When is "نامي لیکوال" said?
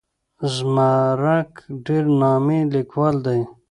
2.21-3.15